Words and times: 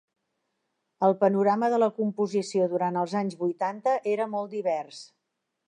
El 1.07 1.13
panorama 1.23 1.69
de 1.73 1.79
la 1.83 1.91
composició 1.99 2.71
durant 2.73 2.99
els 3.03 3.15
anys 3.21 3.39
vuitanta 3.45 3.95
era 4.17 4.31
molt 4.35 4.59
divers. 4.59 5.07